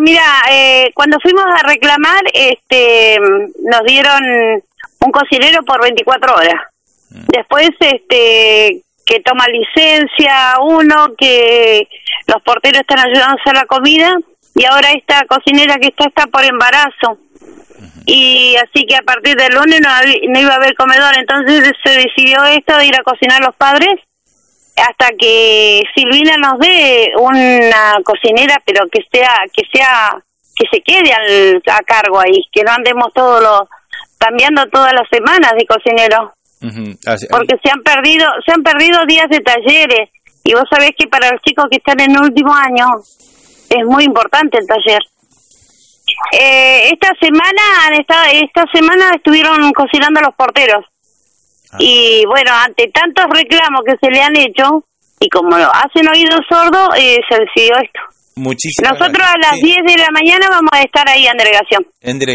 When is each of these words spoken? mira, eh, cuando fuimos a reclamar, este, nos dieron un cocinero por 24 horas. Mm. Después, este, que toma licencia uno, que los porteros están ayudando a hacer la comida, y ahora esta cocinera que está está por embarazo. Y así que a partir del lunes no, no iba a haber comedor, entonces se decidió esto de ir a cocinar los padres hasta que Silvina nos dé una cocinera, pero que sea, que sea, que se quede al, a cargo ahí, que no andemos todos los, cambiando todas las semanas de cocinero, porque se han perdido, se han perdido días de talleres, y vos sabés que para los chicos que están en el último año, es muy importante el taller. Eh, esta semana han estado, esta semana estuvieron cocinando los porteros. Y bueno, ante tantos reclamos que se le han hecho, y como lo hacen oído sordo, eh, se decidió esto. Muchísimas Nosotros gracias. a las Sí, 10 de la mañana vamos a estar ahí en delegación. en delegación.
mira, 0.00 0.22
eh, 0.50 0.90
cuando 0.94 1.18
fuimos 1.20 1.44
a 1.44 1.66
reclamar, 1.66 2.22
este, 2.32 3.18
nos 3.20 3.82
dieron 3.86 4.20
un 5.00 5.12
cocinero 5.12 5.62
por 5.62 5.82
24 5.82 6.34
horas. 6.34 6.60
Mm. 7.10 7.24
Después, 7.28 7.70
este, 7.80 8.82
que 9.04 9.20
toma 9.20 9.46
licencia 9.48 10.54
uno, 10.60 11.14
que 11.16 11.88
los 12.26 12.42
porteros 12.42 12.80
están 12.80 12.98
ayudando 12.98 13.36
a 13.36 13.40
hacer 13.40 13.54
la 13.54 13.66
comida, 13.66 14.16
y 14.54 14.64
ahora 14.64 14.92
esta 14.92 15.24
cocinera 15.26 15.76
que 15.76 15.88
está 15.88 16.06
está 16.06 16.26
por 16.26 16.44
embarazo. 16.44 17.18
Y 18.06 18.56
así 18.56 18.86
que 18.86 18.96
a 18.96 19.02
partir 19.02 19.36
del 19.36 19.54
lunes 19.54 19.80
no, 19.80 19.90
no 20.32 20.40
iba 20.40 20.52
a 20.52 20.56
haber 20.56 20.74
comedor, 20.74 21.14
entonces 21.16 21.72
se 21.84 21.90
decidió 21.90 22.44
esto 22.44 22.76
de 22.76 22.86
ir 22.86 22.96
a 22.96 23.02
cocinar 23.02 23.40
los 23.44 23.54
padres 23.54 24.07
hasta 24.78 25.10
que 25.18 25.82
Silvina 25.94 26.36
nos 26.36 26.58
dé 26.58 27.10
una 27.18 27.96
cocinera, 28.04 28.56
pero 28.64 28.86
que 28.90 29.00
sea, 29.12 29.34
que 29.52 29.64
sea, 29.72 30.16
que 30.56 30.66
se 30.70 30.80
quede 30.82 31.12
al, 31.12 31.62
a 31.70 31.80
cargo 31.80 32.20
ahí, 32.20 32.40
que 32.52 32.62
no 32.62 32.72
andemos 32.72 33.12
todos 33.14 33.42
los, 33.42 33.62
cambiando 34.18 34.66
todas 34.66 34.92
las 34.92 35.08
semanas 35.10 35.52
de 35.58 35.66
cocinero, 35.66 36.32
porque 37.30 37.54
se 37.62 37.70
han 37.70 37.82
perdido, 37.82 38.26
se 38.44 38.52
han 38.52 38.62
perdido 38.62 39.04
días 39.06 39.28
de 39.30 39.40
talleres, 39.40 40.10
y 40.44 40.54
vos 40.54 40.64
sabés 40.70 40.92
que 40.98 41.06
para 41.08 41.30
los 41.30 41.40
chicos 41.42 41.66
que 41.70 41.78
están 41.78 42.00
en 42.00 42.12
el 42.12 42.22
último 42.22 42.54
año, 42.54 42.86
es 43.70 43.84
muy 43.84 44.04
importante 44.04 44.58
el 44.58 44.66
taller. 44.66 45.02
Eh, 46.32 46.90
esta 46.90 47.10
semana 47.20 47.62
han 47.86 48.00
estado, 48.00 48.24
esta 48.32 48.64
semana 48.72 49.10
estuvieron 49.14 49.70
cocinando 49.72 50.20
los 50.20 50.34
porteros. 50.34 50.84
Y 51.78 52.24
bueno, 52.26 52.50
ante 52.54 52.90
tantos 52.92 53.26
reclamos 53.32 53.80
que 53.86 53.94
se 54.00 54.10
le 54.12 54.22
han 54.22 54.36
hecho, 54.36 54.84
y 55.20 55.28
como 55.28 55.56
lo 55.58 55.66
hacen 55.74 56.08
oído 56.12 56.38
sordo, 56.48 56.88
eh, 56.96 57.16
se 57.28 57.36
decidió 57.40 57.74
esto. 57.76 58.00
Muchísimas 58.36 58.92
Nosotros 58.92 59.18
gracias. 59.18 59.34
a 59.34 59.38
las 59.50 59.60
Sí, 59.60 59.66
10 59.66 59.76
de 59.84 59.96
la 59.98 60.08
mañana 60.12 60.46
vamos 60.48 60.70
a 60.72 60.82
estar 60.82 61.08
ahí 61.08 61.26
en 61.26 61.36
delegación. 61.36 61.84
en 62.02 62.18
delegación. 62.20 62.26